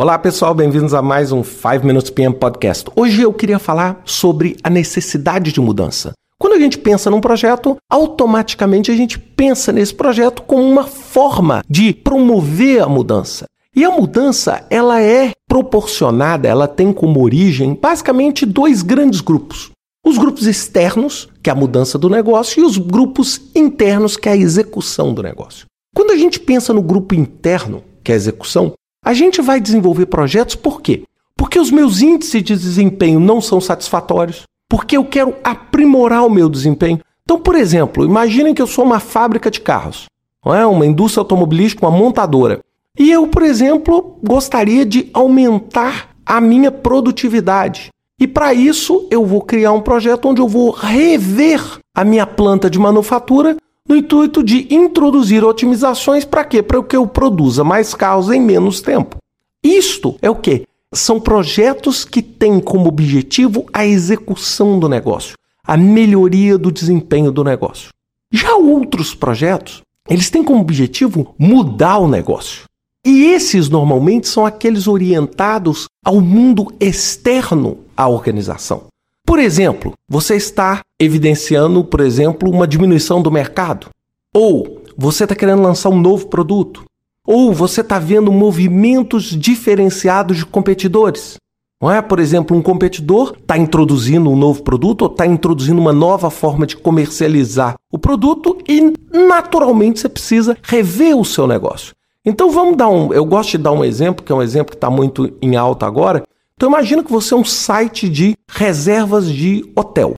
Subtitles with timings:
[0.00, 2.90] Olá pessoal, bem-vindos a mais um 5 Minutes PM Podcast.
[2.96, 6.12] Hoje eu queria falar sobre a necessidade de mudança.
[6.38, 11.62] Quando a gente pensa num projeto, automaticamente a gente pensa nesse projeto como uma forma
[11.68, 13.44] de promover a mudança.
[13.76, 19.70] E a mudança, ela é proporcionada, ela tem como origem basicamente dois grandes grupos.
[20.02, 24.32] Os grupos externos, que é a mudança do negócio, e os grupos internos, que é
[24.32, 25.66] a execução do negócio.
[25.94, 28.72] Quando a gente pensa no grupo interno, que é a execução,
[29.04, 31.04] a gente vai desenvolver projetos por quê?
[31.36, 36.48] Porque os meus índices de desempenho não são satisfatórios, porque eu quero aprimorar o meu
[36.48, 37.00] desempenho.
[37.24, 40.06] Então, por exemplo, imaginem que eu sou uma fábrica de carros,
[40.44, 40.66] não é?
[40.66, 42.60] uma indústria automobilística, uma montadora.
[42.98, 47.90] E eu, por exemplo, gostaria de aumentar a minha produtividade.
[48.20, 51.62] E para isso, eu vou criar um projeto onde eu vou rever
[51.94, 53.56] a minha planta de manufatura
[53.90, 56.62] no intuito de introduzir otimizações para quê?
[56.62, 59.16] Para que eu produza mais carros em menos tempo.
[59.64, 60.64] Isto é o que?
[60.94, 65.34] São projetos que têm como objetivo a execução do negócio,
[65.66, 67.88] a melhoria do desempenho do negócio.
[68.32, 72.62] Já outros projetos, eles têm como objetivo mudar o negócio.
[73.04, 78.84] E esses normalmente são aqueles orientados ao mundo externo à organização.
[79.30, 83.86] Por exemplo, você está evidenciando, por exemplo, uma diminuição do mercado.
[84.34, 86.82] Ou você está querendo lançar um novo produto.
[87.24, 91.36] Ou você está vendo movimentos diferenciados de competidores.
[91.80, 92.02] Não é?
[92.02, 96.66] Por exemplo, um competidor está introduzindo um novo produto ou está introduzindo uma nova forma
[96.66, 101.94] de comercializar o produto e, naturalmente, você precisa rever o seu negócio.
[102.26, 103.12] Então vamos dar um.
[103.12, 105.86] Eu gosto de dar um exemplo, que é um exemplo que está muito em alta
[105.86, 106.24] agora,
[106.60, 110.12] então imagina que você é um site de reservas de hotel.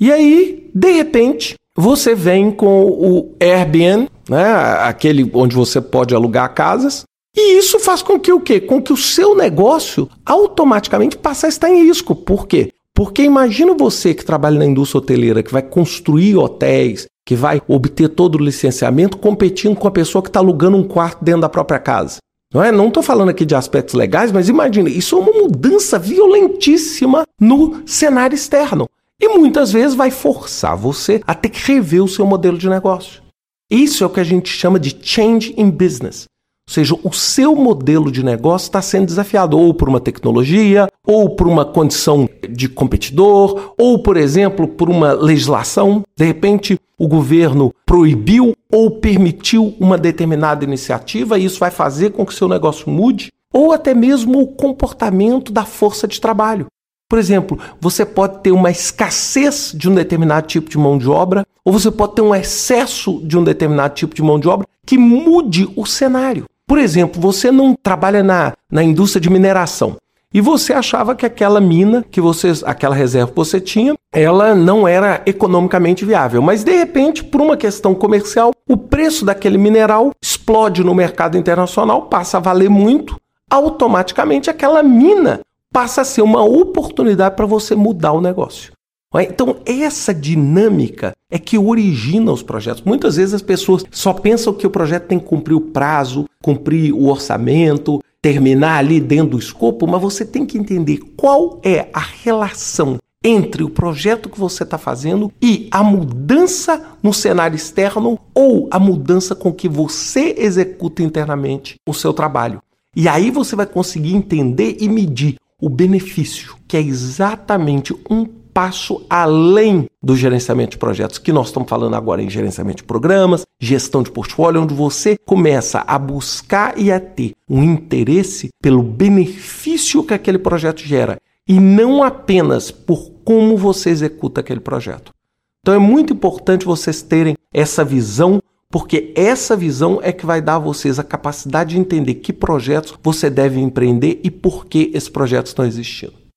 [0.00, 4.44] E aí, de repente, você vem com o Airbnb, né,
[4.84, 7.02] aquele onde você pode alugar casas,
[7.36, 8.60] e isso faz com que o quê?
[8.60, 12.14] Com que o seu negócio automaticamente passe a estar em risco.
[12.14, 12.70] Por quê?
[12.94, 18.08] Porque imagina você que trabalha na indústria hoteleira, que vai construir hotéis, que vai obter
[18.08, 21.80] todo o licenciamento, competindo com a pessoa que está alugando um quarto dentro da própria
[21.80, 22.18] casa.
[22.52, 22.72] Não é?
[22.72, 27.82] Não estou falando aqui de aspectos legais, mas imagine, isso é uma mudança violentíssima no
[27.86, 28.88] cenário externo.
[29.20, 33.22] E muitas vezes vai forçar você a ter que rever o seu modelo de negócio.
[33.70, 36.26] Isso é o que a gente chama de change in business.
[36.68, 41.30] Ou seja, o seu modelo de negócio está sendo desafiado ou por uma tecnologia, ou
[41.30, 46.04] por uma condição de competidor, ou, por exemplo, por uma legislação.
[46.16, 52.26] De repente, o governo proibiu ou permitiu uma determinada iniciativa e isso vai fazer com
[52.26, 56.66] que seu negócio mude, ou até mesmo o comportamento da força de trabalho.
[57.08, 61.46] Por exemplo, você pode ter uma escassez de um determinado tipo de mão de obra,
[61.64, 64.98] ou você pode ter um excesso de um determinado tipo de mão de obra que
[64.98, 66.44] mude o cenário.
[66.66, 69.96] Por exemplo, você não trabalha na, na indústria de mineração
[70.32, 74.86] e você achava que aquela mina que você, aquela reserva que você tinha, ela não
[74.86, 76.42] era economicamente viável.
[76.42, 82.02] Mas de repente, por uma questão comercial, o preço daquele mineral explode no mercado internacional,
[82.02, 83.16] passa a valer muito.
[83.50, 85.40] Automaticamente, aquela mina
[85.72, 88.72] passa a ser uma oportunidade para você mudar o negócio.
[89.14, 92.82] Então, essa dinâmica é que origina os projetos.
[92.82, 96.92] Muitas vezes as pessoas só pensam que o projeto tem que cumprir o prazo, cumprir
[96.92, 102.00] o orçamento, terminar ali dentro do escopo, mas você tem que entender qual é a
[102.00, 108.68] relação entre o projeto que você está fazendo e a mudança no cenário externo ou
[108.70, 112.62] a mudança com que você executa internamente o seu trabalho.
[112.94, 118.24] E aí você vai conseguir entender e medir o benefício, que é exatamente um
[118.58, 123.46] passo além do gerenciamento de projetos, que nós estamos falando agora em gerenciamento de programas,
[123.60, 130.02] gestão de portfólio, onde você começa a buscar e a ter um interesse pelo benefício
[130.02, 135.12] que aquele projeto gera e não apenas por como você executa aquele projeto.
[135.60, 140.56] Então é muito importante vocês terem essa visão, porque essa visão é que vai dar
[140.56, 145.08] a vocês a capacidade de entender que projetos você deve empreender e por que esses
[145.08, 146.27] projetos estão existindo.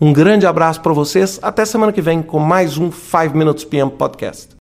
[0.00, 1.38] Um grande abraço para vocês.
[1.42, 4.59] Até semana que vem com mais um 5 Minutes PM Podcast.